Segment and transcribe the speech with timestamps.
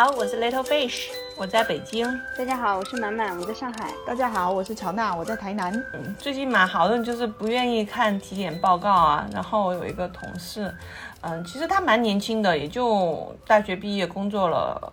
[0.00, 2.06] 好，我是 Little Fish，我在北京。
[2.34, 3.92] 大家好，我是满满，我在上海。
[4.06, 5.70] 大家好，我是乔娜，我在台南。
[5.92, 9.28] 嗯，最近蛮好的，就是不愿意看体检报告啊。
[9.30, 10.74] 然后我有一个同事，
[11.20, 14.90] 嗯，其实他蛮年轻的，也就大学毕业，工作了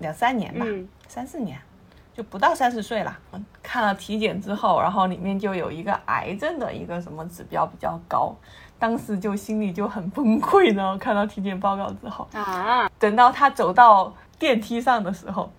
[0.00, 0.66] 两三年吧，
[1.06, 1.58] 三四年，
[2.14, 3.18] 就不到三十岁了。
[3.62, 8.36] 看了体检之后，然后里面就有一个癌症的一个什么指标比较高。
[8.78, 15.52] 当时就心里就很崩溃然后， 看到体检报告之后啊，等到他走到电梯上的时候，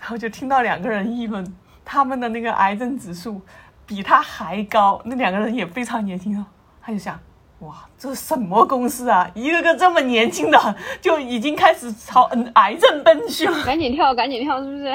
[0.00, 3.40] 然后就听到两个人议论他们的那个癌症指数
[3.86, 6.44] 比他还高，那两个人也非常年轻啊，
[6.82, 7.18] 他就想，
[7.60, 9.30] 哇，这是什么公司啊？
[9.34, 14.88] 一个个这么年轻的就已经开始朝嗯癌症奔去了，赶紧跳，赶紧跳，是不是？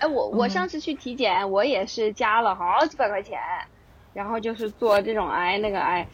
[0.00, 3.38] 哎，我我上次去体检，我也是加了好几百块钱，
[4.12, 6.04] 然后就是做这种癌那个癌。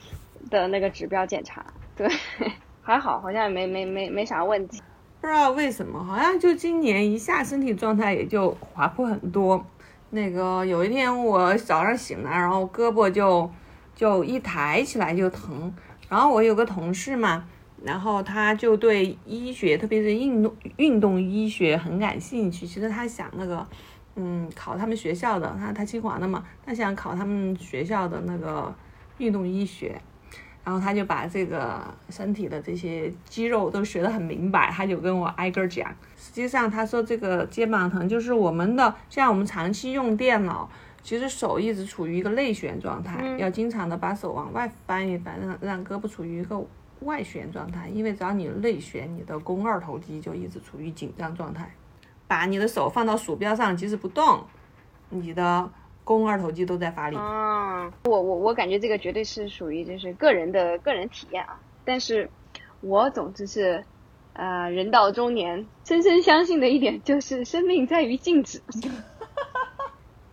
[0.51, 1.65] 的那个指标检查，
[1.97, 2.09] 对，
[2.83, 4.81] 还好，好像也没没没没啥问题。
[5.21, 9.65] 不知道为什么，好像就今年一下身体状态也就滑坡很多。
[10.11, 13.51] 那个有一天我早上醒来，然后胳膊就
[13.95, 15.75] 就一抬起来就疼。
[16.09, 17.45] 然后我有个同事嘛，
[17.85, 22.67] 然后他就对医学，特别是运动运动医学很感兴趣。
[22.67, 23.67] 其实他想那个，
[24.15, 28.75] 嗯，考他们学校的，他他清华的嘛，他想考他们学校的那个
[29.19, 30.01] 运动医学。
[30.69, 35.91] 然后他就把这个身体的这些肌肉都学得很明白，他就跟我挨个讲。
[36.15, 40.69] 实际上他说这个肩膀疼就是我们的，像我们长期用电脑，
[41.03, 46.63] 其实手一直处于一个内旋状态，要经常的把手往外翻一翻，让让胳膊处于一个
[47.01, 47.89] 外旋状态。
[47.89, 51.71] 因为只要你内旋，你的肱二头肌就一直处于紧张状态。
[52.27, 54.45] 把你的手放到鼠标上，即使不动，
[55.09, 55.71] 你的。
[56.17, 57.93] 肱二头肌都在发力啊！
[58.05, 61.61] 我我我感觉这个绝对是属于就是个人的个人体验啊。
[61.85, 62.31] 但是，
[62.81, 63.85] 我总之是，
[64.33, 68.63] 呃，人到中年，深深相信的一点就是生命在于静止。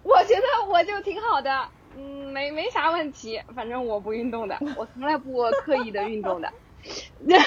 [0.03, 3.41] 我觉得我就挺好的，嗯，没没啥问题。
[3.55, 6.53] 反正我不运动的，我从来不刻意的运动的。
[7.27, 7.39] 但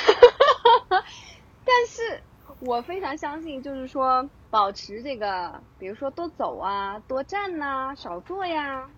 [1.87, 2.21] 是。
[2.61, 8.88] 我非常相信，就是说保持这个，比如说多走啊，多站呐，少坐呀，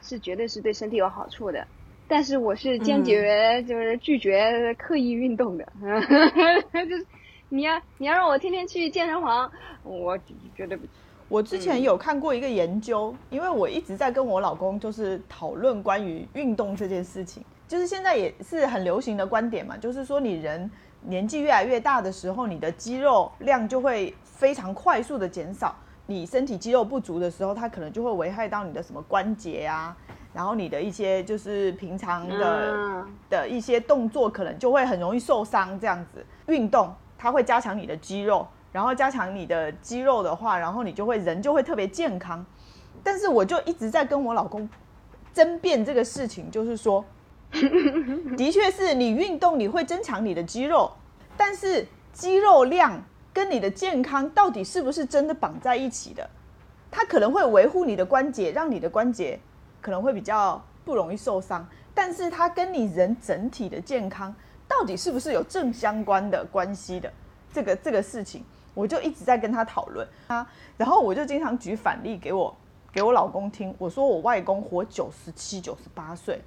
[0.00, 1.66] 是绝对是对身体有好处的。
[2.08, 5.64] 但是我是坚决就是拒绝刻意运动的，
[6.72, 7.06] 就是
[7.48, 9.50] 你要你要让我天天去健身房，
[9.82, 10.18] 我
[10.54, 10.86] 绝对不。
[11.28, 20.70] 我之前有看过一个研究，因为我一直在跟我老公就是讨论关于运动这件事情，就是现在也是很流行的观点嘛，就是说你人。
[21.04, 25.72] 年纪越来越大的时候，你的肌肉量就会非常快速的减少。
[26.06, 29.96] 你身体肌肉不足的时候，它可能就会危害到你的什么关节啊，
[30.34, 35.78] 然后你的一些就是平常的的一些动作，可能就会很容易受伤。
[35.78, 42.44] 这样子运动，它会加强你的肌肉，然后加强你的肌肉的话，然后你就会人就会特别健康。
[43.04, 44.68] 但是我就一直在跟我老公
[45.32, 47.04] 争辩这个事情，就是说。
[48.36, 50.90] 的确是你运动你会增强你的肌肉，
[51.36, 52.98] 但是肌肉量
[53.32, 56.28] 跟你的健康到底是不是真的绑在一起的？
[56.90, 59.40] 它可能会维护你的关节，让你的关节
[59.80, 64.34] 可能会比较不容易受伤，但是它跟你人整体的健康
[64.68, 67.10] 到底是不是有正相关的关系的？
[67.52, 68.44] 这个这个事情，
[68.74, 72.54] 我就一直在跟他讨论啊，然后我就经常举反例给我
[72.92, 76.42] 给我老公听，我说我外公活九十七、九十八岁。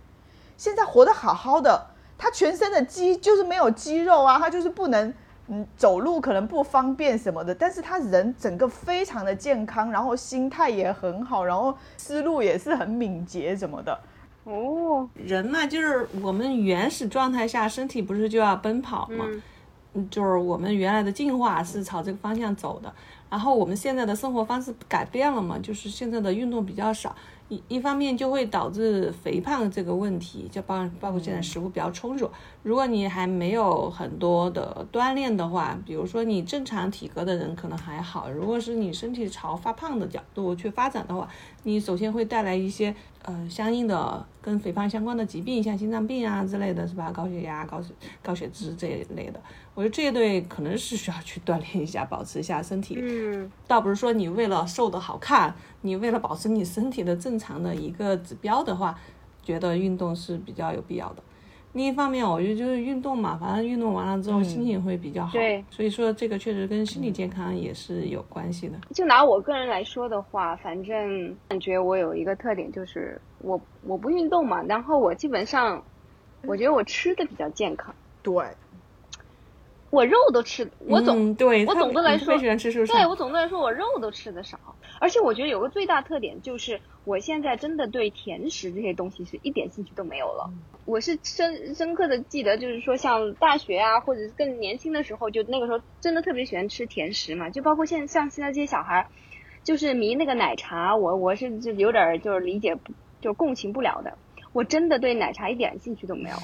[0.58, 1.88] 现在活得好好的，
[2.18, 5.14] 他全身的肌就是没有肌肉啊，他就是不能，
[5.48, 14.00] 嗯，走路可能不方便什么的，但是他人整个非常的健康，然后心态也很好，然后思路也是很敏捷什么的。
[14.46, 19.26] 哦，人嘛，就是我们原始状态下身体不是就要奔跑吗？
[19.94, 22.92] 嗯，就是我们原来的进化是朝这个方向走的，
[23.30, 27.16] 然后我们现在的生活方式改变了嘛，就是现在的运动比较少。
[27.48, 32.28] 一一方面就会导致肥胖这个问题，就包包括现在食物比较充足。
[32.66, 41.30] 如果你还没有很多的锻炼的话，比如说你正常体格的人可能还好，如果是你身体朝发胖的角度去发展的话，
[41.62, 47.12] 你首先会带来一些呃相应的跟肥胖相关的疾病，像心脏病啊之类的是吧？
[47.12, 49.40] 高血压、高血高血脂这一类的。
[49.76, 52.98] 我觉得这一类可能是需要去锻炼一下，保持一下身体。
[53.00, 59.00] 嗯，倒不是说你为了瘦的好看，你为了保持你身体的正常的一个指标的话，
[59.44, 61.22] 觉得运动是比较有必要的。
[61.76, 65.34] 另一方面，我觉得就是运动嘛，反正运动完了之后心情会比较好。
[65.34, 68.78] 对，所以说这个确实跟心理健康也是有关系的。
[68.94, 75.84] 就拿我个人来说的话，反正感觉我有一个特点，就是我我不运动嘛，然后我基本上，
[76.44, 77.94] 我觉得我吃的比较健康。
[78.24, 78.34] 对。
[79.90, 84.60] 我肉都吃，我总、嗯对，我总的来说别喜欢吃蔬菜，对我总的来说，我肉都吃的少，
[85.00, 90.52] 而且我觉得有个最大特点就是，我现在真的对甜食这些东西是一点兴趣都没有了。
[90.86, 99.08] 我是深深刻的记得，就是说像大学啊，或者是更年轻的时候，就那个时候真的特别喜欢吃甜食嘛，就包括现在像现在这些小孩儿，
[99.64, 104.18] 就是迷那个奶茶，我我是就有点儿就是理解不就共情不了的，
[104.52, 106.36] 我真的对奶茶一点兴趣都没有。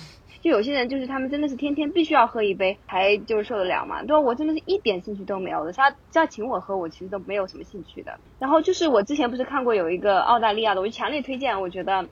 [0.42, 4.18] 就有些人就是他们真的是天天必须要喝一杯才就是受得了嘛，对？
[4.18, 8.20] 我真的是一点兴趣都没有的，他要请我喝，我其实都没有什么兴趣的。
[8.40, 12.08] 然后就是我之前不是看过有一个澳大利亚的，我就强烈推荐，我觉得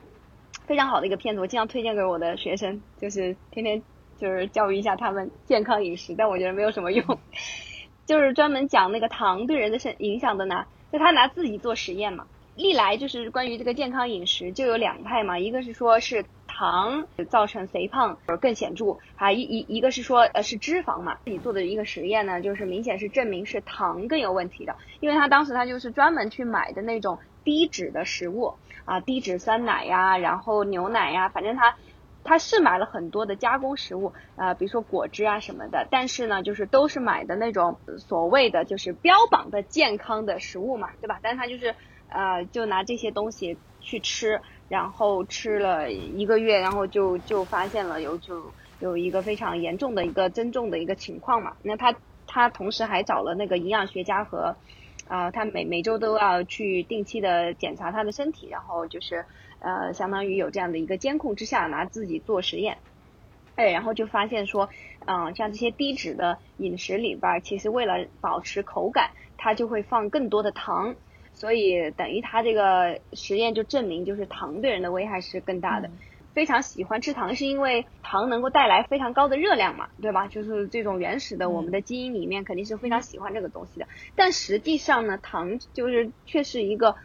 [0.67, 3.81] 非常好的一个片子，我经常推荐给我的学生，就是天天
[4.17, 7.19] 就是教育一下他们健康饮食，但我觉得没有什么用，
[8.05, 12.27] 就是专门讲那个糖对人的身影响的呢，就他拿自己做实验嘛。
[12.55, 16.25] 历来就是关于这个健康饮食就有两派嘛，一个是说是
[16.59, 31.77] 糖造成肥胖更显著，啊一一一个是说呃是脂肪嘛，自己做的一个实验呢，就是明显是证明是糖更有问题的，因为他当时他就是专门去买的那种低脂的食物啊，低脂酸奶呀，然后牛奶呀，反正他。
[32.21, 41.19] 他是买了很多的加工食物，啊，比如说果汁啊什么的，但是呢，就是都是买的那种所谓的就是标榜的健康的食物嘛，对吧？
[41.23, 41.73] 但是他就是
[42.09, 51.57] 呃，就拿这些东西去吃，然后吃了一个月，然后就就发现了有就有一个非常严重的一个增重的一个情况嘛。
[51.63, 51.95] 那他
[52.25, 54.55] 他同时还找了那个营养学家和
[55.07, 59.25] 啊、他每每周都要去定期的检查他的身体，然后就是
[59.59, 62.77] 呃，相当于有这样的一个监控之下，拿自己做实验。
[63.55, 64.69] 哎，然后就发现说，
[65.07, 70.95] 嗯、像这些低脂的饮食里边，其实为了保持口感，它就会放更多的糖，
[71.39, 75.89] 所以等于他这个实验就证明，就是糖对人的危害是更大的。
[76.31, 80.27] 非常喜欢吃糖，是因为糖能够带来非常高的热量嘛，对吧？
[80.27, 83.87] 就是这种原始的我们的基因里面肯定是非常喜欢这个东西的。
[84.15, 86.95] 但实际上呢，糖就是却是一个，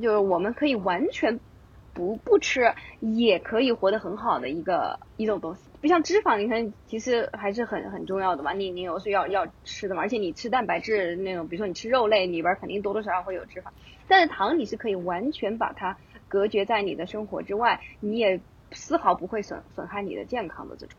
[0.00, 1.38] 就是我们可以完全
[1.94, 5.62] 不不吃也可以活得很好的一个一种东西。
[5.80, 13.66] 不像脂肪，你看其实还是很很重要的嘛，你你有是要要吃的嘛，而且你吃蛋白质那种，比如说你吃肉类里边肯定多多少少会有脂肪，
[14.08, 15.98] 但是糖你是可以完全把它
[16.28, 18.40] 隔绝在你的生活之外，你也
[18.70, 20.98] 丝毫不会损损害你的健康的这种。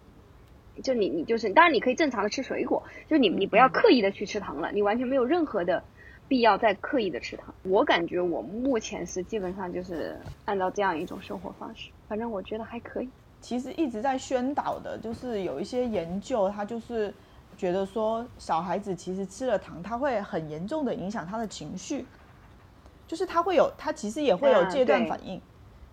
[0.84, 5.84] 就你你就是，当然你可以正常的吃水果，就你你不要刻意的去吃糖了，你完全没有任何的
[6.34, 7.54] 必要再刻意的吃糖。
[7.62, 13.10] 我感觉我目前是基本上就是按照这样一种生活方式，反正我觉得还可以。
[13.40, 17.14] 其实一直在宣导的，就是有一些研究，他就是
[17.56, 22.04] 觉得说，小孩子其实吃了糖，他会很严重的影响他的情绪，
[23.08, 25.40] 就是他会有，他其实也会有嗯戒断反应，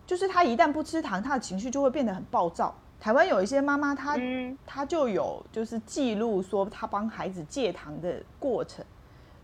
[0.07, 2.75] 就是他一旦不吃糖，他的情绪就会变得很暴躁。
[2.99, 8.83] 台湾有一些妈妈，她嗯她就有就是记录说，她帮孩子戒糖的过程，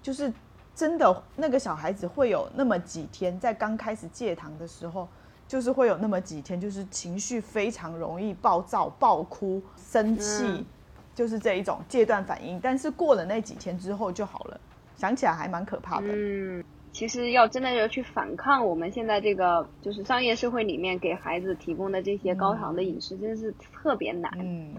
[0.03, 0.33] 就是
[0.77, 5.09] 真的那个小孩子会有那么几天，在刚开始戒糖的时候，
[5.49, 10.67] 就是会有那么几天，就是情绪非常容易暴躁、暴哭、生气，嗯
[11.15, 12.61] 就是这一种戒断反应。
[12.61, 14.61] 但是过了那几天之后就好了，
[14.99, 16.09] 想起来还蛮可怕的。
[16.09, 16.63] 嗯，
[16.93, 24.31] 其实要真的要去反抗我们现在这个就是商业社会里面给孩子提供的这些高糖的饮食，真的是特别难。
[24.37, 24.75] 嗯，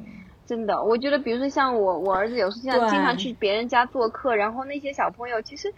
[0.47, 5.71] 真的，我觉得，比如说像我，我儿子有时候经常去别人家做客，然后那些小朋友其实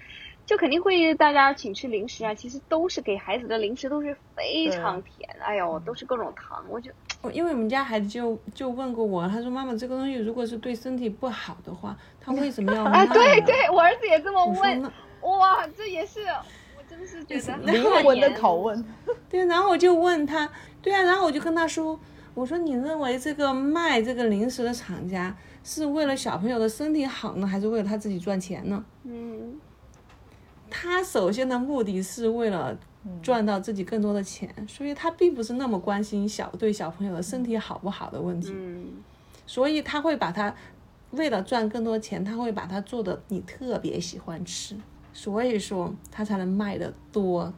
[0.46, 6.92] 就肯定会大家请吃零食啊，其实都是给孩子的零食都是非常甜，哎呦，都是各种糖，我就
[7.22, 14.84] 我因为我们家孩子就就问过我，他说妈妈这个东西如果是对身体不好的话，他为什么要卖 啊，对对，我儿子也这么问，
[15.22, 16.22] 哇，这也是，
[16.78, 18.86] 我真的是觉得灵魂的拷问。
[19.30, 20.50] 对，然后我就问他，
[20.82, 22.00] 对啊，然后我就跟他说，
[22.34, 28.84] 我说你认为这个卖这个零食的厂家是为了小朋友的身体好呢，还是为了他自己赚钱呢？
[29.04, 29.60] 嗯，
[30.70, 32.78] 他首先的目的是为了
[33.22, 38.86] 赚到自己更多的钱，所以他并不是那么关心小对小朋友的身体好不好的问题，嗯，
[39.46, 40.54] 所以他会把它
[41.12, 44.76] 为了赚更多钱，他会把它做的你特别喜欢吃，
[45.12, 47.52] 所以说他才能卖的多。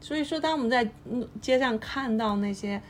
[0.00, 2.80] 所以说，当我们在嗯街上看到那些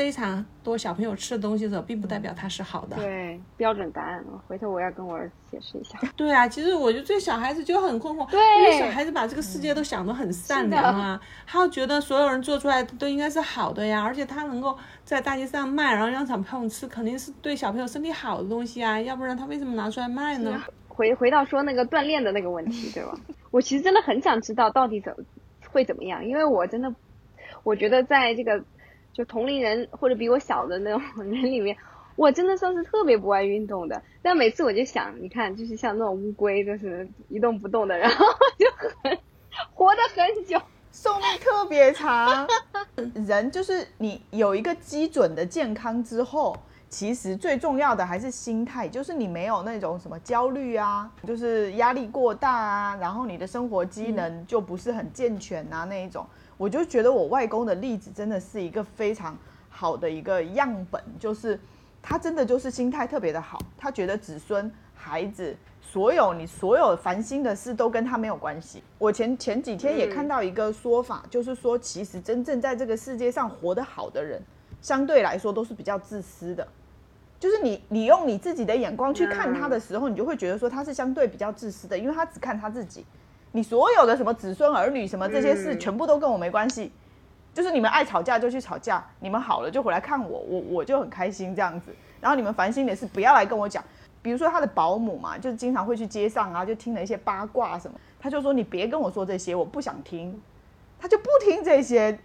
[0.00, 2.96] 非常多小朋友吃的东西的时候，并不代表它是好的。
[2.96, 5.98] 对，标准答案，回头我要跟我儿子解释一下。
[6.16, 20.58] 对啊，其实我觉得这小孩子就很困惑，对因为小孩子把这个世界都想得很善良啊，他觉得所有人做出来都应该是好的呀，而且他能够在大街上卖，然后让小朋友吃，肯定是对小朋友身体好的东西啊，要不然他为什么拿出来卖呢？
[20.88, 23.12] 回回到说那个锻炼的那个问题，对吧？
[23.52, 25.14] 我其实真的很想知道到底怎
[25.70, 26.90] 会怎么样，因为我真的，
[27.64, 28.62] 我觉得在这个
[29.12, 31.76] 就同龄人或者比我小的那种 人里面，
[32.16, 38.24] 我真的算是特别不爱运动的，但每次我就想，你看，就是像那种乌龟，就是一动不动的，然后
[38.58, 39.18] 就很
[39.72, 40.60] 活得很久。
[40.92, 42.48] 寿命特别长，
[43.14, 46.56] 人就是你有一个基准的健康之后，
[46.88, 56.26] 其实最重要的还是心态，就是你没有那种什么焦虑啊，就是压力过大啊，然后你的生活机能就不是很健全啊那一种。
[56.60, 59.34] 我就觉得我外公的例子真的是一个非常
[59.70, 61.58] 好的一个样本，就是
[62.02, 65.56] 他真的就是心态特别的好，他觉得子孙孩子。
[65.80, 68.82] 所有你所有烦心的事都跟他没有关系。
[68.98, 74.40] 我前前几天也看到一个说法，就是说，其实真正在这个世界上活得好的人，
[74.82, 76.68] 相对来说都是比较自私的。
[77.38, 83.06] 就是你你用你自己的眼光去看他的时候，你就会觉得说他是相对比较自私的，因为他只看他自己。
[83.52, 86.92] 你所有的什么子孙儿女什么这些事，全部都跟我没关系。
[87.52, 91.90] 就是你们爱吵架就去吵架，你们好了就回来看我，我我就很开心这样子。
[92.20, 93.82] 然后你们烦心的事不要来跟我讲。
[94.22, 100.38] 比如说他的保姆嘛，就经常会去街上啊，就听了一些八卦什么，他就说你别跟我说这些，我不想听，
[100.98, 102.16] 他就不听这些，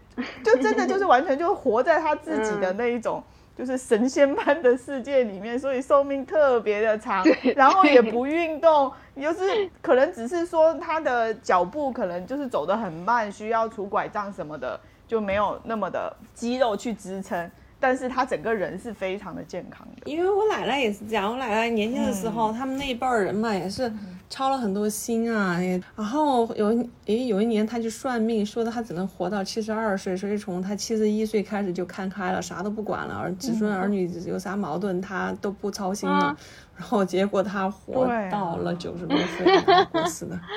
[0.43, 3.23] 就真的就是完全就活在他自己的那一种，
[3.57, 8.91] 就是神仙般的世界里面，所以寿命特别的长，然后也不运动，
[9.21, 17.49] 就是可能只是说他的脚步可能就是走得很慢，需要拄拐杖什么的，就没有那么的肌肉去支撑。
[17.77, 21.29] 但是他整个人是非常的健康的，因为我奶奶也是这样。
[21.29, 23.91] 我奶奶年轻的时候，他们那一辈儿人嘛，也是
[24.27, 25.59] 操了很多心啊。
[25.95, 26.67] 然后有
[27.05, 36.35] 诶，有一年他就算命，说的他只能活到七十二岁，所以从他七十一岁开始就看开了，啥都不管了，儿子孙儿女有啥矛盾他都不操心了。
[36.77, 40.39] 然后结果他活到了九十多岁过世的。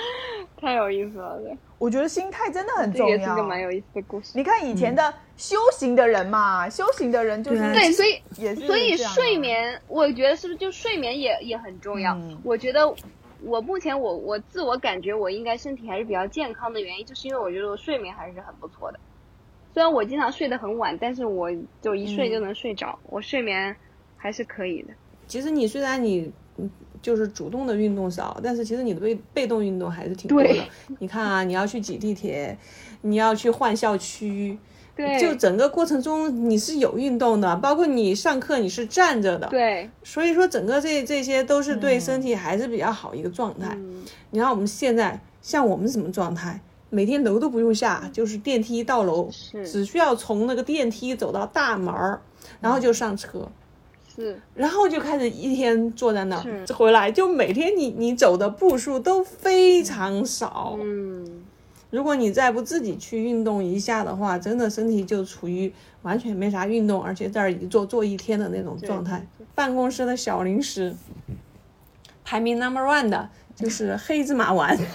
[0.60, 1.38] 太有意思了，
[1.78, 3.16] 我觉得心态真的很重要。
[3.16, 4.32] 也是个蛮有意思的故事。
[4.34, 12.18] 你看以前的修行的人嘛，修行的人就是对，所以也是所以睡眠，我觉得是不是就睡眠也也很重要？
[12.42, 12.92] 我觉得
[13.40, 18.98] 我目前我我自我感觉我应该身体还是比较健康的原因，就是因为我觉得我睡眠还是很不错的。
[19.72, 21.48] 虽然我经常睡得很晚，但是我
[21.80, 23.76] 就一睡就能睡着，我睡眠
[24.16, 24.92] 还是可以的。
[25.28, 26.32] 其实你虽然你。
[27.00, 30.64] 就是主动的运动少，但是其实你的被被动运动还是挺多的。
[30.98, 32.58] 你看啊，你要去挤地铁，
[33.02, 34.58] 你要去换校区，
[34.96, 39.88] 对，就整个过程中你是有运动的，包括你上课你是站着的，对。
[40.02, 43.78] 所以说整个这这些都是对身体还是比较好一个状态。
[44.30, 49.30] 你看我们现在像我们什么状态，每天楼都不用下，就是电梯到楼，
[49.64, 52.20] 只需要从那个电梯走到大门儿，
[52.60, 53.48] 然后就上车。
[54.18, 60.76] 是，然后就开始一天坐在那儿，回来就每天你你走的步数都非常少。
[60.82, 61.44] 嗯，
[61.90, 65.72] 如果你再不自己去运动一下的话，真的身体就处于
[66.02, 69.24] 完全没啥运动，而且在这儿一坐坐一天的那种状态。
[69.54, 70.96] 办公室的小零食，
[72.24, 74.76] 排名 number one 的就是黑芝麻丸。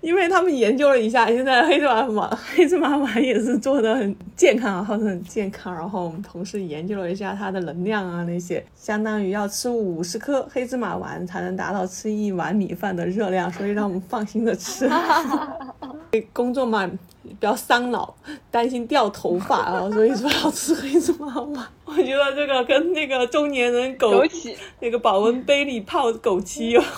[0.00, 5.74] 因为他们研究了一下，现在黑芝麻丸黑芝麻丸也是做的很健康，号称很健康。
[5.74, 14.88] 然后我们同事研究了一下它的能量啊，那些相当于要吃五十颗黑芝麻丸才能达到吃一碗米饭的热量，所以让我们放心的吃。
[16.32, 16.90] 工作嘛
[17.22, 18.14] 比较伤脑，
[18.50, 21.66] 担心掉头发啊，所以说要吃黑芝麻丸。
[21.84, 26.82] 我觉得这个跟那个中年人枸杞那个保温杯里泡枸杞有。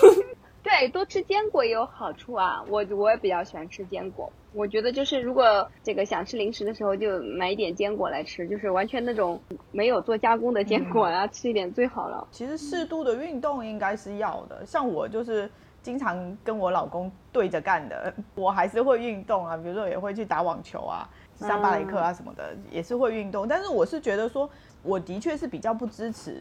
[0.62, 2.64] 对，多吃坚果也有好处啊！
[2.68, 4.32] 我我也比较喜欢吃坚果。
[4.52, 9.40] 我觉得就是如果这个想吃零食的时候，就买一点坚果来吃，就是完全那种
[9.72, 12.28] 没有做加工的坚果啊，吃一点最好了。
[12.30, 14.64] 其实适度的运动应该是要的。
[14.64, 15.50] 像我就是
[15.82, 23.48] 经常跟我老公对着干的，我还是会运动啊，比如说也会去打网球啊，上芭蕾课啊什么的，也是会运动。
[23.48, 24.48] 但是我是觉得说，
[24.84, 26.38] 我的确是比较不支持。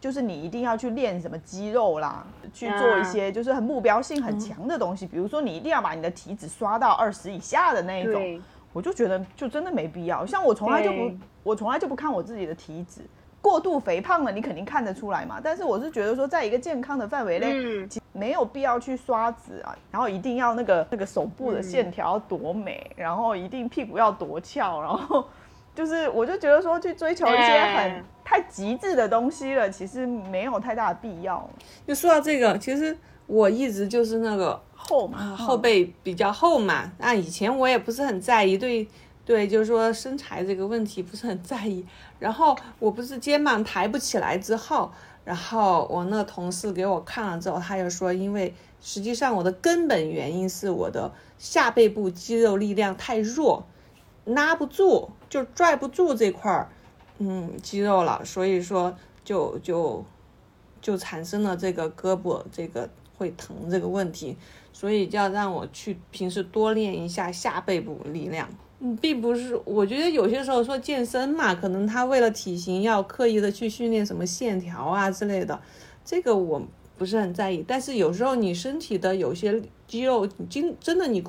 [0.00, 10.26] 就是你一定要去练什么肌肉啦，去做一些就是很目标性很强的东西，比如说你一定要把你的体脂刷到二十以下的那一种，我就觉得就真的没必要。
[10.26, 11.10] 像我从来就不，
[11.42, 13.02] 我从来就不看我自己的体脂，
[13.40, 15.40] 过度肥胖了你肯定看得出来嘛。
[15.42, 25.24] 但是我是觉得说，在一个健康的范围内，没有必要去刷脂啊，然后一定要那个那个手部的线条多美，然后一定屁股要多翘，然后。
[25.74, 31.46] 就是，我就觉得说去追求一些很太极致的东西了，其实没有太大的必要。
[31.86, 32.96] 就说到这个，其实
[33.26, 36.90] 我一直就是那个厚嘛，后背比较厚嘛。
[36.98, 38.88] 啊，以前我也不是很在意，对
[39.26, 41.84] 对，就是说身材这个问题不是很在意。
[42.18, 44.90] 然后我不是肩膀抬不起来之后，
[45.26, 53.66] 然后我那个同事给我看了之后，他就说，因为实际上我的根本原因是我的下背部肌肉力量太弱。
[54.24, 56.68] 拉不住，就拽不住这块儿
[57.24, 60.04] 嗯肌肉了，所以说就就
[60.80, 64.36] 就产生了这个胳膊这个会疼这个问题，
[64.72, 68.48] 所以就要让我去平时多练一下下背部力量。
[68.80, 75.60] 嗯，并不是，我觉得有些时候说健身嘛，可能他为了体型要刻意的去训练什么线条啊之类的，
[76.04, 76.60] 这个我
[76.98, 77.64] 不是很在意。
[77.64, 81.22] 但是有时候你身体的有些肌肉，经真的你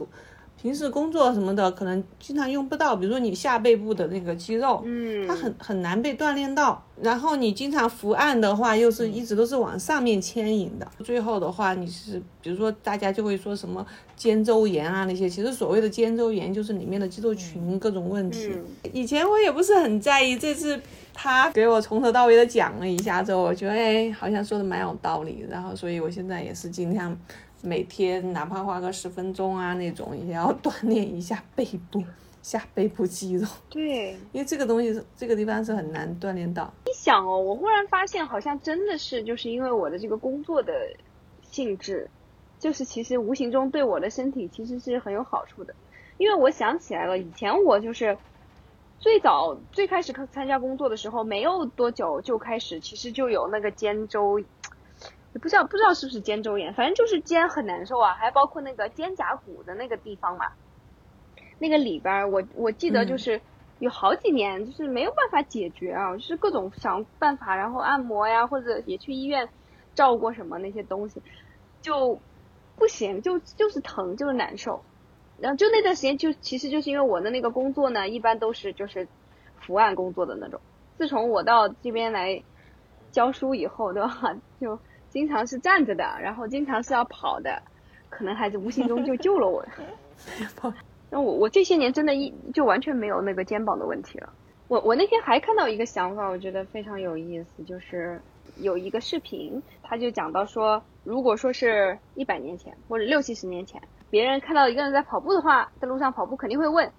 [0.63, 6.82] 平时工作什么的，可能经常用不到，比如说你下背部的那个肌肉，嗯，它很很难被锻炼到。
[7.01, 10.88] 然后你经常伏案的话，又是一直都是往上面牵引的。
[11.03, 18.50] 最后的话，你是比如说大家就会说什么肩周炎啊那些，其实所谓的肩周炎就是里面的肌肉群各种问题。
[18.93, 20.79] 以前我也不是很在意，这次
[21.13, 25.46] 他给我从头到尾的讲了一下之后，我觉得哎，好像说的蛮有道理。
[25.50, 27.17] 然后所以我现在也是尽量。
[27.65, 32.03] 每天哪怕花个十分钟啊，那种也要锻炼一下背部、
[32.43, 33.48] 下背部肌肉。
[33.70, 36.70] 对，因为这个东西这个地方是很难锻炼到。
[36.86, 40.74] 你想哦，我忽然发现，好像真的是就是因为我的这个工作的
[41.41, 42.10] 性质，
[42.60, 45.74] 就是其实无形中对我的身体其实是很有好处的。
[46.17, 48.17] 因为我想起来了，以前我就是
[49.00, 54.41] 最早最开始参加工作的时候，没有多久就开始，其实就有那个肩周。
[55.34, 60.52] 也不知道不知道是不是肩周炎，反正就是肩很难受啊，还包括那个肩胛骨的那个地方嘛，
[61.60, 63.42] 那个里边我我记得就是
[63.80, 69.50] 有好几年就是没有办法解决啊，就是各种想办法，然后按摩呀，或者也去医院
[69.96, 71.22] 照过什么那些东西，
[71.82, 72.20] 就
[72.75, 74.84] 不行，就就是疼，就是难受。
[75.40, 79.08] 然后就那段时间就其实就是因为我的那个工作呢，一般都是就是
[79.60, 80.62] 伏案工作的那种。
[80.98, 82.44] 自从我到这边来
[83.12, 84.38] 教书以后，对吧？
[84.62, 84.80] 就
[85.13, 87.62] 经常是站着的，然后经常是要跑的，
[88.10, 89.63] 可能还是无形中就救了我。
[91.12, 94.34] 那我我这些年真的一就完全没有那个肩膀的问题了。
[94.67, 98.20] 我我那天还看到一个想法，我觉得非常有意思，就是
[98.58, 106.91] 有一个视频，他就讲到说，如果说是一百年前或者六七十年前，别人看到一个人在跑步的话，在路上跑步肯定会问，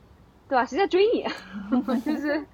[0.48, 0.64] 对吧？
[0.64, 1.26] 谁在追你？
[2.06, 2.46] 就是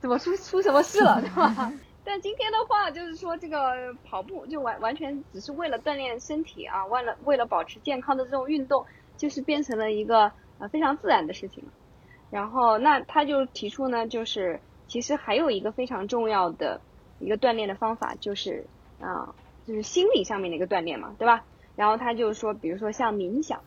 [0.00, 1.72] 怎么出出什么事了，对吧？
[2.08, 8.86] 但今天的话，就是说这个跑步就完完全只是为了锻炼身体啊，为了为了保持健康的这种运动，
[9.18, 11.70] 就是变成了一个呃非常自然的事情。
[12.30, 16.80] 然后那他就提出呢，就是其实还有一个非常重要的
[17.18, 19.34] 一个锻炼的方法，就是啊，
[19.66, 21.44] 就是心理上面的一个锻炼嘛，对吧？
[21.74, 23.62] 然后他就说，比如说像冥想，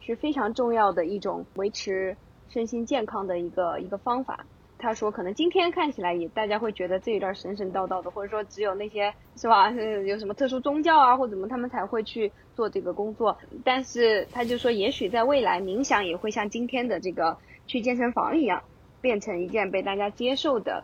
[0.00, 4.44] 是非常重要的一种维持身心健康的一个一个方法。
[4.80, 9.70] 他说：“可能今天看起来也大家会觉得这一段神神叨叨的，或者说只有那些是吧？
[9.70, 13.36] 有什么特殊宗教啊，或怎么他们才会去做这个工作。
[13.62, 18.62] 但是他就说，也许在未来冥想也会像今天的这个去健身房一样，
[19.00, 20.82] 变成一件被大家接受的，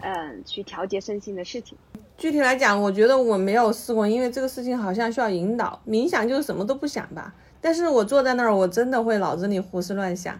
[0.00, 1.76] 嗯，去调节身心的事情。
[2.18, 5.80] 具体来讲，我觉得我没有试过，因为这个事情好像需要引导。
[5.88, 7.34] 冥想就是什么都不想吧？
[7.60, 10.38] 但是我坐在那儿，我真的会脑子里胡思乱想。”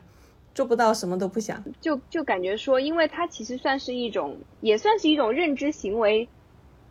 [0.55, 6.29] 做不到什么都不想，就就感觉说，因为它其实算是一种，也算是一种认知行为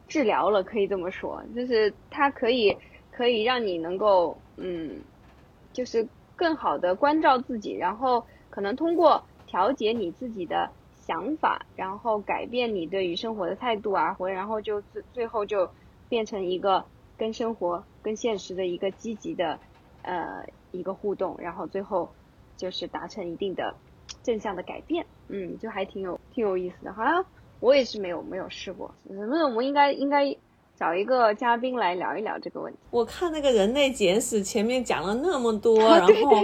[0.08, 2.76] 治疗了，可以这么说，就是它可以
[3.12, 5.00] 可以让你能够，嗯，
[5.74, 10.67] 就是更好的关照自己，然后可能通过调节你自己的
[11.00, 15.69] 想法，然后改变你对于生活的态度啊，或然后就最最后就
[16.10, 16.84] 变成一个
[17.15, 19.60] 跟生活、跟现实的一个积极的
[20.02, 22.10] 呃一个互动，然后最后。
[22.62, 23.74] 就是达成一定的
[24.21, 26.93] 正向的改变，嗯，就还挺有挺有意思的。
[26.93, 27.26] 好像
[27.60, 30.32] 我也是没有没有试过，那我们应该应该
[30.78, 32.78] 找一个嘉宾来聊一聊这个问题。
[32.91, 36.36] 我看那个人类简史前面讲了那么多，然后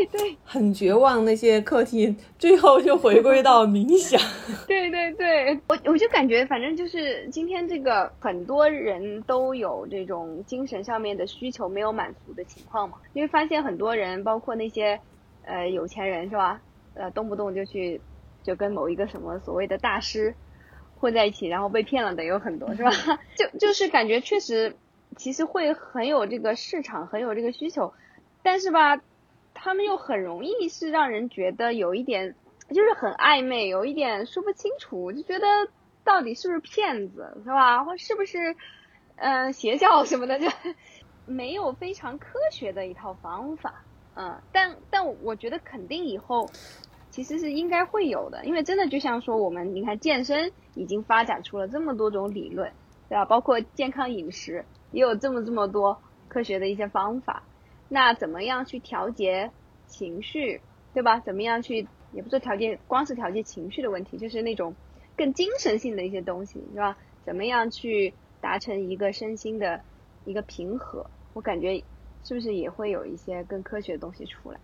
[0.44, 4.20] 很绝望那些课题，最后就回归到冥想。
[4.66, 15.00] 对对对，我我就感觉反正就是今天这个很多人都有这种精神上面的需求没有满足的情况嘛，因为发现很多人包括那些。
[15.48, 16.62] 呃，有钱人是吧？
[16.94, 18.02] 呃，动不动就去，
[18.44, 20.36] 就跟某一个什么所谓的大师
[21.00, 22.92] 混在一起，然后被骗了的有很多是吧？
[23.36, 24.76] 就就是感觉确实，
[25.16, 27.94] 其实会很有这个市场，很有这个需求，
[28.44, 29.02] 但是吧，
[29.54, 32.36] 他们又很容易是让人觉得有一点，
[32.70, 35.48] 就是很暧昧，有一点说不清楚，就觉得
[36.04, 37.86] 到底是不是骗子是吧？
[37.86, 38.56] 或是不是
[39.16, 40.48] 嗯邪教什么的，就
[41.26, 43.84] 没有非常科学的一套方法。
[44.20, 46.50] 嗯，但但我觉得肯定以后
[47.12, 52.72] 其实是应该会有的，因为真的就像说我们你看健身已经发展出了这么多种理论，
[53.10, 53.26] 对吧？
[53.26, 57.44] 包括健康饮食也有这么这么多科学的一些方法。
[57.90, 59.52] 那怎么样去调节
[59.86, 60.62] 情绪，
[60.94, 61.20] 对吧？
[61.20, 64.76] 怎么样去也不是调节，光是调节情绪的问题，就是那种
[65.16, 66.98] 更精神性的一些东西，是吧？
[67.24, 69.82] 怎么样去达成一个身心的
[70.26, 71.06] 一个平和？
[71.34, 71.84] 我感觉
[72.28, 74.60] 是不是也会有一些更科学的东西出来？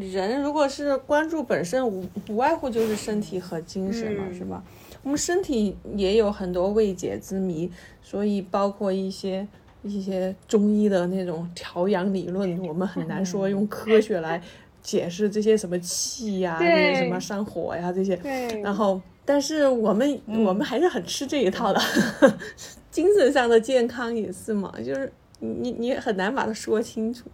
[0.00, 4.64] 人如果是关注本身，无无外乎就是身体和精神嘛，嗯是吧？
[5.02, 7.70] 我们身体也有很多未解之谜，
[8.02, 9.46] 所以包括一些
[9.82, 14.40] 一些中医的那种调养理论，我们很难说用科学来
[14.80, 18.16] 解释这些什么气呀、这些什么上火呀这些。
[18.62, 21.80] 然后，但是我们、我们还是很吃这一套的，
[22.90, 27.28] 精神上的健康也是嘛，就是你你很难把它说清楚。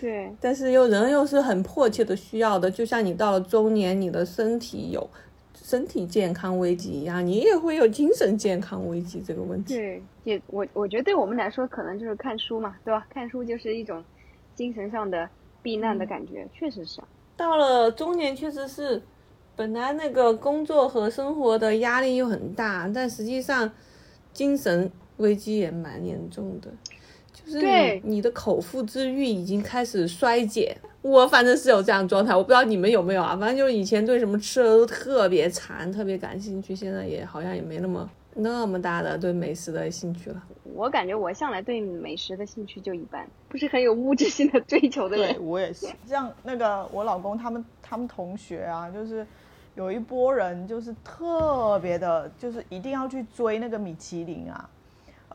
[0.00, 5.08] 对，但是又人又是很迫切的需要的，就像你到了中年，你的身体有
[5.54, 9.74] 身体健康危机一样，你也会有精神健康危机这个问题。
[9.74, 13.06] 对，也我我觉得对我们来说，可能就是看书嘛，对吧？
[13.08, 14.04] 看书就是一种
[14.54, 15.26] 精神上的
[15.62, 17.08] 避难的感觉，确实是啊。
[17.36, 19.00] 到了中年，确实是
[19.56, 23.70] 本来那个工作和生活的压力又很大，但实际上
[24.34, 26.68] 精神危机也蛮严重的。
[27.44, 33.36] 就是对你你的口腹之欲已经开始衰减，我反正是有这样状态，我不知道你们有没有啊。
[33.36, 40.42] 反正就是以前对什么吃的都特别馋，特别感兴趣，现在也好像也没那么那么大的对美食的兴趣了。
[40.74, 45.46] 我感觉我向来对美食的兴趣就一般，不是很有物质性的追求的对人。
[45.46, 49.24] 我也是，像那个我老公他们他们同学啊，就是
[49.76, 54.70] 有一波人就是特别的，就是一定要去追那个米其林啊，啊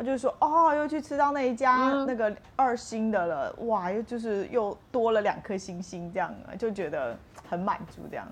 [0.04, 2.06] 就是说哦又去吃到那一家嗯。
[2.06, 8.28] 那个二星的了，哇又就是又多了两颗星星这样啊，就觉得很满足这样，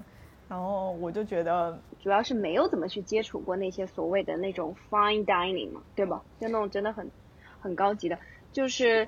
[0.48, 6.22] 然后我就觉得主要是没有怎么去接触过那些所谓的那种 fine dining 嘛，对吧？
[6.40, 7.10] 就那种真的很
[7.60, 8.18] 很高级的，
[8.54, 9.08] 就是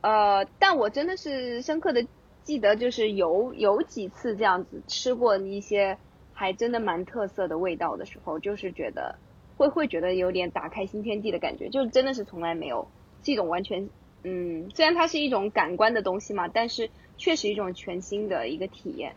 [0.00, 2.04] 呃，但我真的是深刻的
[2.42, 5.96] 记得，就是有有几次这样子吃过一些
[6.32, 9.14] 还真的蛮特色的味道的时候，就是觉得
[9.56, 12.90] 会会觉得有点打开新天地的感觉，就真的是从来没有
[13.24, 13.90] 是一种完全
[14.24, 19.16] 嗯，虽然它是一种感官的东西嘛，但是确实一种全新的一个体验，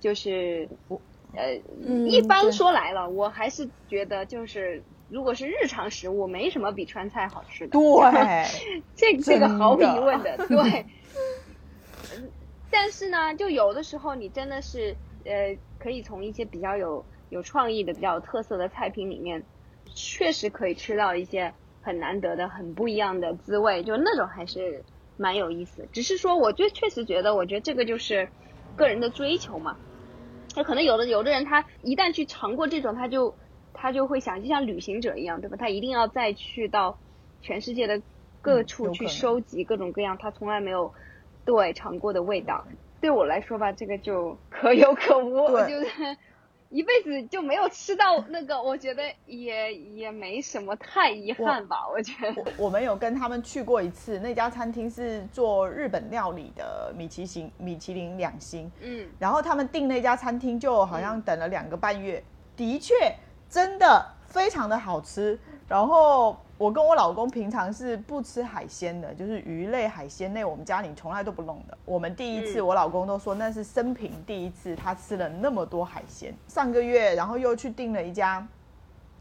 [0.00, 1.00] 就是我
[1.34, 7.78] 呃，嗯一般说来了，我还是觉得就是，如果是日常食物，没什么比川菜好吃的。
[7.78, 8.44] 对，
[8.94, 10.56] 这这个毫无疑问的，对。
[12.10, 12.32] 嗯
[12.70, 19.46] 但是呢，就有的时候你真的是呃，可以从一些比较有有创意的、比较有特色的菜品里面，
[19.94, 24.84] 确实可以吃到一些很难得的、很不一样的滋味，就那种还是
[25.16, 25.88] 蛮有意思。
[25.92, 28.30] 只是说，我就确实觉得，我觉得这个就是
[28.74, 29.78] 个人的追求嘛。
[30.54, 33.38] 那可能有的有的人他一旦去尝过这种，他就
[33.72, 35.56] 他就会想，就像旅行者一样，对吧？
[35.56, 37.00] 他一定要再去到
[37.40, 38.02] 全世界的
[38.40, 40.92] 各嗯处去收集各种各样他从来没有
[41.44, 42.66] 对尝过的味道。
[43.00, 46.16] 对我来说吧，这个就可有可无，对就是
[46.72, 51.76] 一辈子就没有吃到那个，我觉得也也没什么太遗憾吧。
[51.94, 62.24] 我觉得， 我们有跟他们去过一次，那家餐厅是做日本料理的米其林米其林两星，嗯，然后他们订那家餐厅就好像等了两个半月，
[62.56, 62.94] 的确
[63.50, 65.38] 真的非常的好吃。
[65.72, 71.78] 然后我跟我老公平常是不吃海鲜的，就是鱼类、海鲜类，我们家里从来都不弄的。
[71.86, 76.34] 我们第一次，嗯我老公都说那是生平第一次，他吃了那么多海鲜。
[76.46, 78.46] 上个月，然后又去订了一家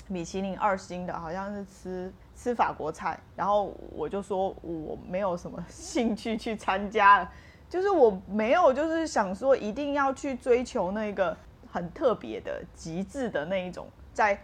[0.10, 7.32] 米其林二星的，好像是吃吃法国菜，然后我就说我没有什么 兴趣去参加了，
[7.70, 11.38] 就是我没有就是想说一定要去追求那个
[11.72, 14.38] 很特别的、极致的那一种在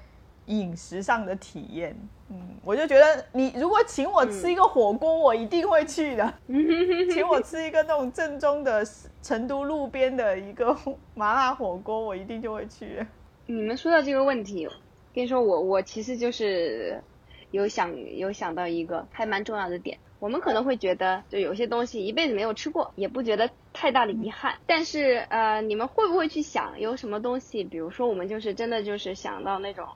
[0.47, 1.95] 饮食上的体验。
[2.29, 6.33] 嗯，我就觉得你如果请我吃一个火锅，我一定会去的。
[7.13, 8.86] 请我吃一个那种正宗的
[9.21, 10.75] 成都路边的一个
[11.15, 13.05] 麻辣火锅，我一定就会去。
[13.45, 14.67] 你们说到这个问题，
[15.13, 17.01] 跟你说我我其实就是
[17.51, 19.97] 有想有想到一个还蛮重要的点。
[20.19, 24.55] 我们可能会觉得，就有些东西一辈子没有吃过，也不觉得太大的遗憾。
[24.65, 29.88] 但是，呃，你们会不会去想，有什么东西，比如说我们就是真的就是想到那种，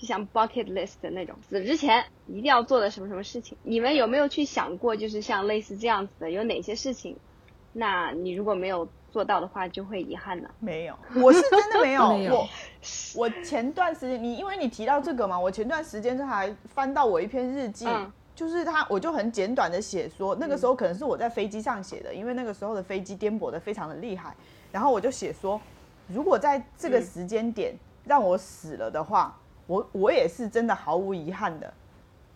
[0.00, 3.58] 就像 bucket list 的那种，死之前一定要做的什么什么事情？
[3.62, 7.14] 你们有没有去想过，就是像类似这样子的，有哪些事情？
[7.74, 10.48] 那你如果没有做到的话，就会遗憾呢？
[10.58, 12.08] 没有，我是真的没有。
[12.16, 12.48] 没有我
[13.14, 24.34] 我前段时间，你因为你提到这个嘛，我前段时间就还翻到我一篇日记，嗯就是他，我就很简短的写说，那个时候可能是我在飞机上写的，因为那个时候的飞机颠簸的非常的厉害，
[24.72, 25.60] 然后我就写说，
[26.08, 27.74] 如果在这个时间点
[28.06, 29.38] 让我死了的话，
[29.70, 31.72] 我我也是真的毫无遗憾的。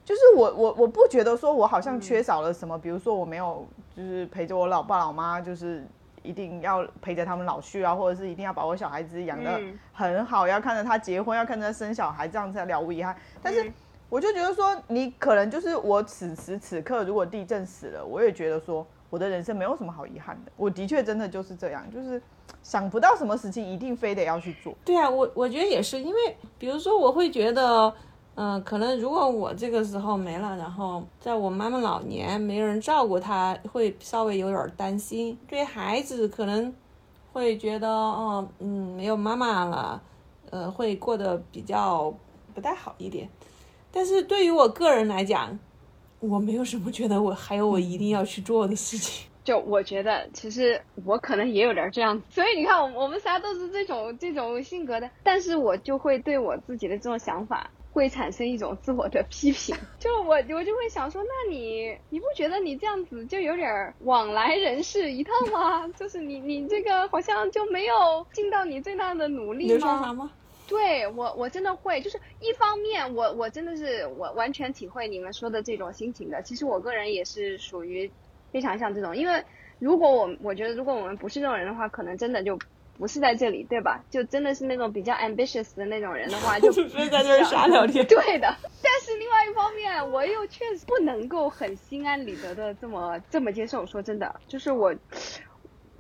[0.05, 3.67] 就是我我我不觉得说我好像缺少了什么，比如说我没有
[3.97, 5.85] 就是陪着我老爸老妈就是
[6.23, 13.17] 一定要陪着他们老去啊，或者是一定要把我小孩子养的嗯很好，要看着他结婚，要看着他生小孩，这样才了无遗憾。
[13.43, 13.73] 但是
[14.11, 20.51] 我就觉得说，你可能就是我此时此刻，如果地震死了，我也觉得说，我的人生没有什么好遗憾的。
[20.57, 22.21] 我的确真的就是这样，就是
[22.65, 24.75] 想不到什么事情一定非得要去做。
[24.85, 27.95] 对啊，我我觉得也是，因为比如说我会觉得，
[28.35, 35.39] 嗯、可能如果我这个时候没了，然后在我妈妈老年没人照顾她，会稍微有点担心。
[35.47, 36.75] 对孩子可能
[37.33, 40.03] 会觉得，哦，嗯，没有妈妈了，
[40.51, 42.13] 呃，会过得比较
[42.53, 43.29] 不太好一点。
[43.93, 45.57] 但是对于我个人来讲，
[46.29, 49.29] 我没有什么觉得我还有我一定要去做的事情。
[49.45, 65.87] 就我觉得，其实我可能也有点这样，所以你看，我们我们仨都是这种这种性格的，但是我就会对我自己的这种想法会产生一种自我的批评， 就我我就会想说，那你你不觉得你这样子就有点往来人世一套吗？
[65.89, 70.31] 就是你你这个好像就没有尽到你最大的努力吗？
[70.67, 76.43] 对我，我真的会，就是一方面我，我真的是我完全体会你们说的这种心情的。
[76.43, 78.11] 其实我个人也是属于
[78.53, 79.45] 非常像这种，因为
[79.79, 82.59] 如果我我觉得如果我们不是这种人的话，可能真的就
[82.97, 84.05] 不是在这里，对吧？
[84.09, 88.05] 就真的是那种比较 ambitious 的那种人的话，就 所以在这儿瞎聊天。
[88.09, 93.85] 对的，但是另外一方面，我又确实不能够很心安理得的这么这么接受。
[93.85, 94.95] 说真的，就是我，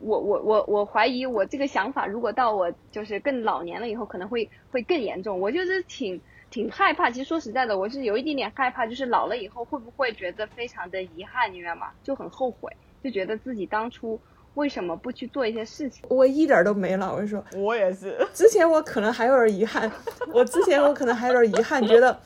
[0.05, 5.40] 我我我我怀疑我这个想法，如果到我就是更老年了以后，可能会会更严重。
[5.40, 7.11] 我就是挺挺害怕。
[7.11, 11.88] 其实说实在的，我是有一点点害怕，就是老了以后会不会觉得非常的遗憾，你知道吗？
[12.03, 12.71] 就很后悔，
[13.03, 14.21] 就觉得自己当初
[14.55, 16.05] 为什么不去做一些事情。
[16.09, 19.90] 我一点儿都没老，我跟你说，我也是，之前我可能还有点遗憾，
[20.33, 22.21] 我之前我可能还有点遗憾，觉得，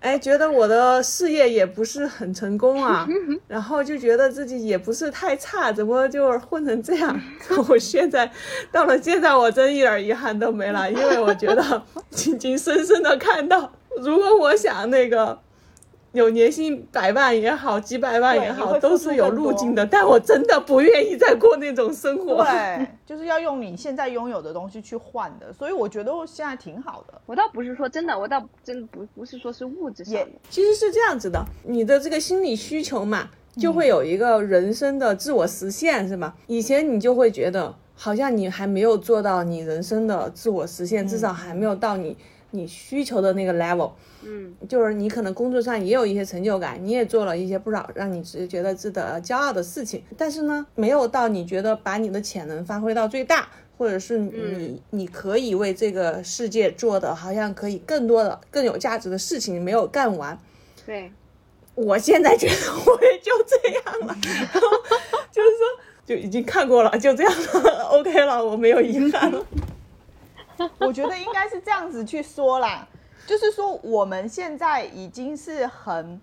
[0.00, 3.06] 哎，觉得我的事业也不是很成功啊，
[3.48, 7.20] 然后就觉得自己也不是太差，怎么就混成这样？
[7.68, 8.30] 我现在
[8.70, 11.82] 到了现在，我真一点遗憾都没了，因为我觉得
[12.26, 15.38] 已经深深的看到，如果我想那个。
[16.16, 19.84] 有年薪百万也好，几百万也好，都是有路径的。
[19.84, 22.42] 但我真的不愿意再过那种生活。
[22.42, 27.20] 对， 就是要用你现在拥有的东西去换的，所以我觉得我现在挺好的。
[27.26, 30.18] 我倒不是说真的，我倒真不不是说是物质上。
[30.48, 36.34] 其实是这样子的，你的这个心理需求嘛，就会有一个人生的自我实现，是吧？
[36.46, 42.16] 以前你就会觉得，好像你还没有做到你人生的自我实现，至少还没有到你
[42.50, 43.90] 你需求的那个 level。
[44.22, 60.38] 嗯，就是你可能工作上也有一些成就感，你也做了一些不少让你值觉得值得骄傲的事情，但是呢，没有到你觉得把你的潜能发挥到最大，或者是你、你可以为这个世界做的好像可以更多的更有价值的事情没有干完。
[60.84, 61.12] 对。
[61.74, 62.54] 我现在觉得
[62.86, 64.16] 我也就这样了，
[65.30, 65.66] 就是说
[66.06, 69.46] 就已经看过了，就这样了， OK 了，我没有遗憾了。
[70.78, 72.86] 我觉得应该是这样子去说啦，
[73.26, 76.20] 就是说我们现在已经是很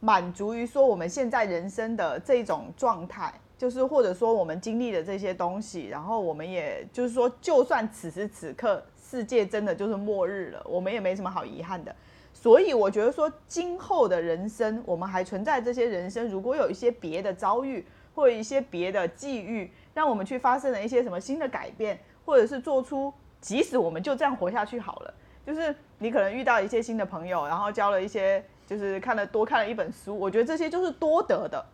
[0.00, 11.94] 满足于说我们现在人生的这种状态，就是或者说我们经历的这些东西，然后我们也就是说，就算此时此刻世界真的就是末日了，我们也没什么好遗憾的。
[12.32, 25.14] 所以我觉得说，今后的人生，我们还存在这些人生，如果有一些别的遭遇，或者一些别的际遇，让我们去发生了一些什么新的改变，或者是做出，即使我们就这样活下去好了，
[25.46, 31.64] 就是你可能遇到一些新的朋友，然后交了一些，就是看了多看了一本书，我觉得这些就是多得的，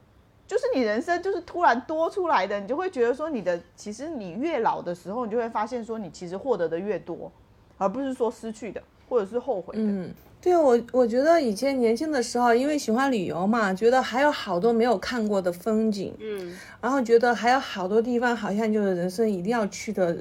[0.46, 7.30] 就是你人生就是突然多出来的，你就会觉得说你的，其实你越老的时候，你就会发现说你其实获得的越多，
[7.78, 9.82] 而不是说失去的或者是后悔的。
[10.42, 20.16] 对我我觉得以前年轻的时候，因为喜欢旅游嘛，觉得还有好多没有看过的风景，嗯，然后觉得还有好多地方好像就是人生一定要去的，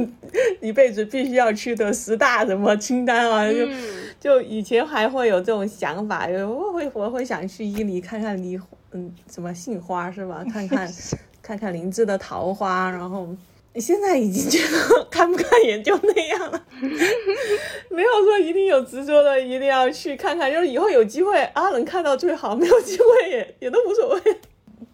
[0.62, 3.76] 一辈子必须要去的十大什么清单啊，就、嗯
[4.18, 8.58] 就以前还会有这种想法，我会我会想去伊犁看看梨，
[8.92, 10.42] 嗯，什么杏花是吧？
[10.50, 10.90] 看看
[11.42, 13.28] 看看林芝的桃花，然后
[13.80, 16.66] 现在已经觉得看不看也就那样了，
[17.90, 24.20] 没有说一定有执着的一定要去看看，就是以后有机会啊能看到最好，没有机会也也都无所谓。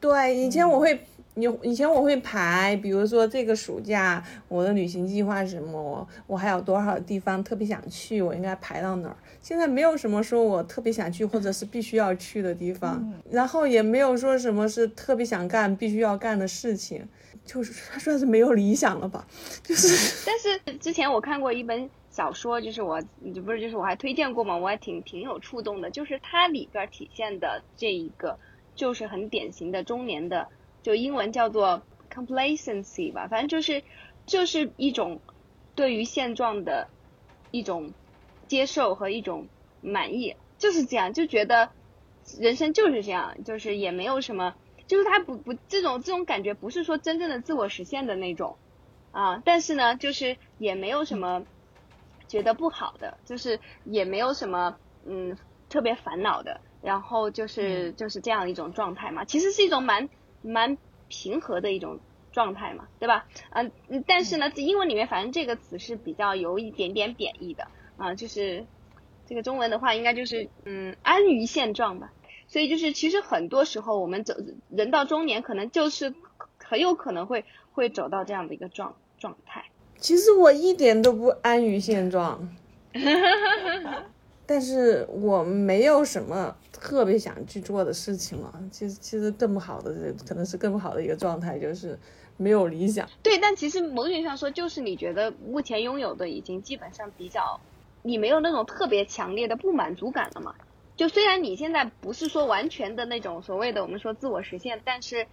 [0.01, 0.99] 对，以前我会。
[1.37, 9.17] 有以前我会排，比如说这个暑假我的旅行计划是什么，我我还有多少地方特别想去，我应该排到哪儿。
[9.43, 17.05] 现在没有什么说我特别想去或者是必须要去的地方，然后也没有说什么是特别想干必须要干的事情，
[17.45, 19.27] 就是他算是没有理想了吧，
[19.63, 23.03] 就是但是之前我看过一本小说，就是我
[23.45, 28.39] 不是就是我还推荐过嘛，我还挺挺有触动的，就是它里边体现的这一个
[28.75, 30.49] 就是很典型的中年的，
[30.83, 33.83] 就英文叫做 complacency 吧，反正就是
[34.27, 35.21] 就是一种
[35.75, 36.89] 对于现状的
[37.51, 37.93] 一种
[38.47, 39.49] 接受和一种
[39.83, 41.71] 满意，就是这样，就觉得
[42.39, 44.55] 人生就是这样，就是也没有什么，
[44.87, 48.59] 就是他不不这种这种感觉不是说真正的自我实现的那种
[49.11, 51.47] 啊，但是呢，就是也没有什么
[52.29, 60.09] 觉得不好的，就是也没有什么嗯特别烦恼的，然后就是就是这样一种状态嘛，其实是一种蛮
[60.43, 62.01] 蛮平和的一种
[62.33, 63.27] 状态嘛，对吧？
[63.51, 63.73] 嗯，
[64.07, 68.67] 但是呢，英文里面反正这个词是比较有一点点贬义的啊，就是
[69.27, 72.13] 这个中文的话应该就是嗯安于现状吧。
[72.47, 74.35] 所以就是其实很多时候我们走
[74.71, 76.15] 人到中年，可能就是
[76.59, 79.65] 很有可能会会走到这样的一个状状态。
[79.99, 82.49] 其实我一点都不安于现状，
[84.47, 88.53] 但是我没有什么特别想去做的事情了。
[88.71, 91.99] 其实其实更不好的，可能是更不好的一个状态，就是
[92.37, 93.09] 没有理想。
[93.23, 97.59] 对，但其实某种意义上说，就是你觉得目前拥有的已经基本上比较，
[98.03, 100.55] 你没有那种特别强烈的不满足感了嘛？
[100.97, 105.27] 就虽然你现在不是说完全的那种所谓的我们说自我实现，但是。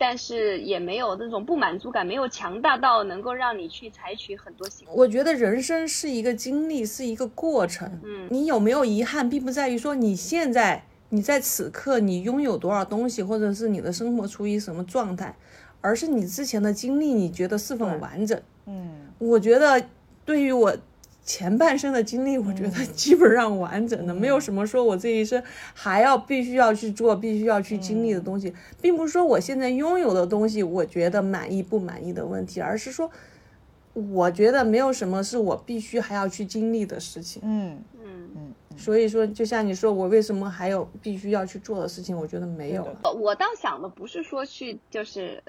[0.00, 4.94] 但是也没有那种不满足感，没有强大到能够让你去采取很多行动。
[4.94, 8.00] 我觉得人生是一个经历，是一个过程。
[8.04, 15.34] 嗯，你有没有遗憾，并不在于说你现在你在此刻你拥有多少东西，或者是你的生活处于什么状态，
[15.80, 18.40] 而是你之前的经历，你觉得是否完整？
[18.66, 19.84] 嗯，我觉得
[20.24, 20.76] 对于我。
[21.28, 25.42] 前半生的经历，我觉得 基本上完整的，没有什么说我这一生
[25.74, 33.10] 还要必须要去做、必须要去经历的东西，并不是说我现在拥有的东西我觉得满意不满意的问题，而是说
[33.92, 37.42] 我觉得没有什么是我必须还要去经历的事情。
[37.44, 42.16] 嗯嗯嗯，所以说，就像你说，我为什么还有必须要去做的事情？
[42.16, 43.12] 我觉得没有了。
[43.12, 45.42] 我倒想的不是说去就是。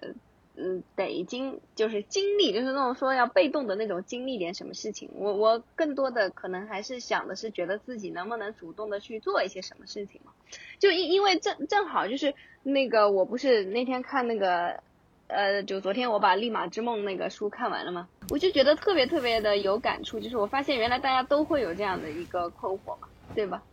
[0.61, 5.09] 嗯，得经就是经历，就是那种说要被动的那种经历点什么事情。
[5.15, 10.33] 我我更多的可能还是想的是，觉得自己能不能主动的去做一些什么事情嘛。
[10.77, 14.83] 就因因为正正好就是那个，我不是那天看那个，
[15.27, 20.19] 呃，就昨天我把《立马之梦》那个书看完了嘛，我就觉得特别特别的有感触。
[20.19, 23.63] 就是我发现原来大家都会有这样的一个困惑嘛，对吧？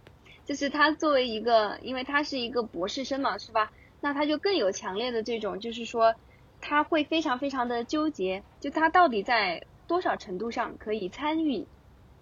[0.44, 3.72] 就是他作为一个，因为他是一个博士生嘛，是吧？
[4.00, 6.14] 那他就更有强烈的这种，就是说。
[6.68, 11.64] 他会非常非常的纠结，就他到底在多少程度上可以参与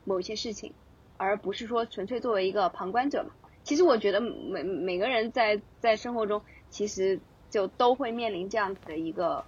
[0.05, 0.75] 某些事情，
[1.17, 3.31] 而不是说纯粹作为一个旁观者嘛？
[3.63, 9.47] 其实我觉得每每个人在在生活中，其实就都会面临这样子的一个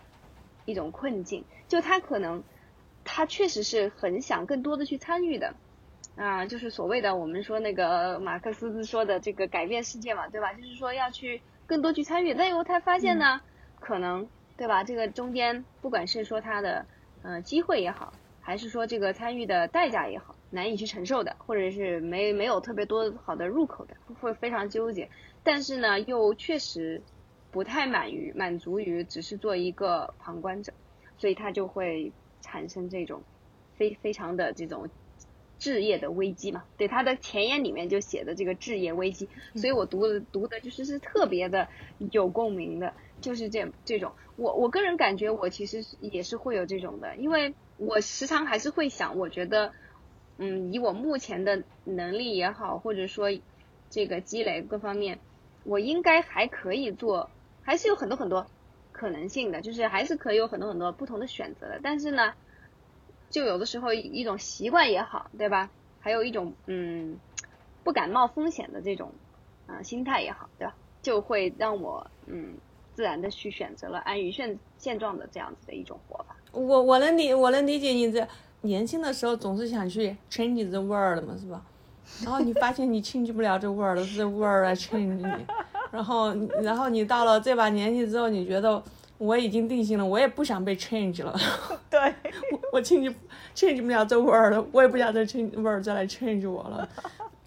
[0.64, 1.44] 一种困境。
[1.68, 2.42] 就他可能
[3.04, 5.52] 他确实是很想更多的去参与的
[6.16, 10.54] 啊，就是所谓的我们说那个马克思说的这个改变世界嘛，对吧？
[10.54, 13.42] 就是说要去更多去参与，但以后他发现呢，
[13.78, 14.26] 可能。
[14.56, 14.84] 对吧？
[14.84, 16.86] 这个中间不管是说他的
[17.22, 25.10] 呃机会也好，还是说这个参与的代价也好，难以去承受的，或者是没没有特别多好的入口的，会非常纠结。
[25.42, 27.02] 但是呢，又确实
[27.50, 30.72] 不太满于满足于只是做一个旁观者，
[31.18, 33.22] 所以他就会产生这种
[33.76, 34.88] 非非常的这种
[35.58, 36.64] 置业的危机嘛。
[36.76, 41.68] 对他的前言里面就写的这个置业危机，所以我读的读的就是是特别的
[42.10, 42.94] 有共鸣的。
[43.26, 49.72] 就是这这种，我我个人感觉我其实也是会有这种的，因为我时常还是会想，我觉得，
[50.38, 53.26] 嗯，以我目前的能力也好，或者说
[53.90, 55.18] 这个积累各方面，
[55.64, 58.48] 我应该还可以做，还是有很多很多
[58.92, 61.80] 可能性的，就是还是可以有很多很多不同的选择的。
[61.82, 62.32] 但是呢，
[63.28, 65.72] 就有的时候一种习惯也好，对吧？
[65.98, 67.18] 还有一种嗯
[67.82, 69.18] 不敢冒风险的这种
[69.66, 70.76] 啊心态也好，对吧？
[71.02, 72.60] 就会让我嗯。
[72.96, 76.34] 自然的去选择了安于现现状的这样子的一种活法。
[76.52, 78.26] 我我能理我能理解你这
[78.62, 81.62] 年轻的时候总是想去 change the world 嘛，是吧？
[82.24, 85.46] 然后你发现你 change 不了这 world，是 world 来 change 你。
[85.90, 88.82] 然后然后你到了这把年纪之后，你觉得
[89.18, 91.38] 我已经定性了，我也不想被 change 了。
[91.90, 92.00] 对，
[92.50, 93.14] 我我 change
[93.54, 96.88] change 不了这 world，我也不想再 change world 再来 change 我了，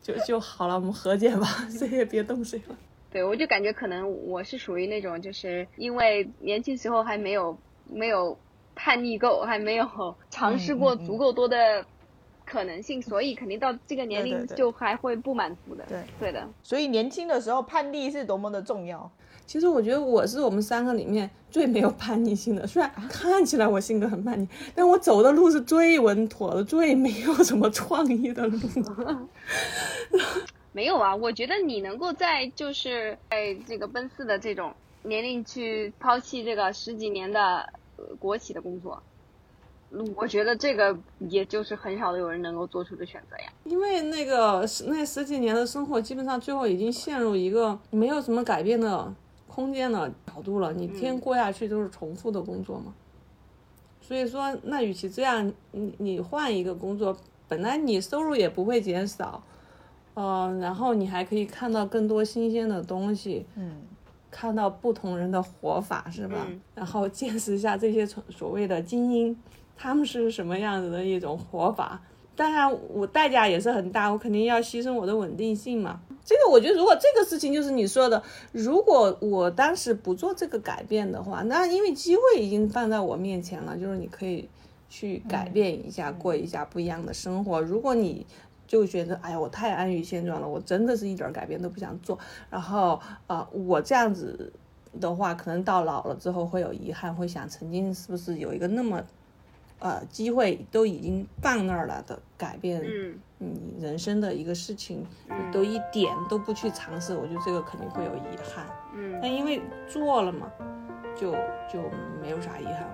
[0.01, 2.75] 就就好了，我们和解吧， 谁也别动谁了。
[3.11, 7.57] 对，我就感觉可能我是属于那种，就是因为年轻时候还没有
[7.91, 8.37] 没有
[8.75, 9.87] 叛逆够，还没有
[10.29, 11.83] 尝试过足够多的
[12.45, 15.83] 可能性，所以肯定到这个年龄就还会不满足的。
[15.87, 16.47] 对，对的。
[16.61, 19.09] 所以年轻的时候叛逆是多么的重要。
[19.45, 28.59] 其实我觉得我是我们三个里面最没有叛逆性的，虽然看起来我性格很叛逆，但我走的路是最稳妥的，最没有什么创意的路。
[30.79, 34.73] 没有啊，我觉得你能够在就是在这个奔四的这种
[35.03, 37.67] 年龄去抛弃这个十几年的
[38.17, 39.03] 国企的工作。
[40.15, 43.51] 我觉得这个也就是很少的有人能够做出的选择呀。
[43.65, 49.13] 因为那个那十几年的生活，基本上最后已经陷入一个没有什么改变的
[49.49, 50.71] 空间的角度了。
[50.71, 52.93] 你天过下去都是重复的工作嘛。
[53.99, 57.17] 所以说，那与其这样，你你换一个工作，
[57.49, 59.43] 本来你收入也不会减少，
[60.21, 63.77] 嗯，然后你还可以看到更多新鲜的东西，嗯，
[64.29, 66.45] 看到不同人的活法，是吧？
[66.75, 69.33] 然后见识一下这些所谓的精英。
[69.77, 72.01] 他们是什么样子的一种活法？
[72.35, 76.01] 当然，我代价也是很大，我肯定要牺牲我的稳定性嘛。
[76.25, 84.49] 这个我觉得，如果这个事情就是你说的，如果我当时不做这个改变的话，那因为机会已经放在我面前了，就是你可以
[84.89, 87.61] 去改变一下，过一下不一样的生活。
[87.61, 88.25] 如果你
[88.69, 92.17] 就觉得，哎呀，我太安于现状了，我真的是一点改变都不想做，
[92.51, 94.53] 然后啊，我这样子
[95.01, 99.03] 的话，可能到老了之后会有遗憾，会想曾经是不是有一个那么。
[99.81, 102.83] 呃，机会都已经放那儿了的改变，
[103.37, 105.05] 你人生的一个事情，
[105.53, 108.65] 都一点都不去尝试，我觉得这个肯定会有遗憾。
[108.93, 110.51] 嗯，但因为做了嘛，
[111.15, 111.31] 就
[111.71, 111.81] 就
[112.21, 112.85] 没有啥遗憾。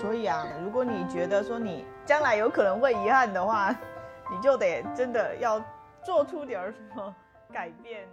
[0.00, 3.72] 所以啊，如果你觉得说你将来有可能会遗憾的话，
[4.30, 5.62] 你就得真的要
[6.04, 7.14] 做出点什么
[7.52, 8.08] 改变。